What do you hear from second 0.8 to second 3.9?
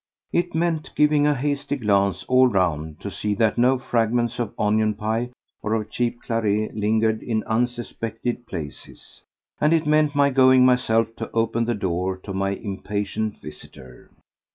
giving a hasty glance all round to see that no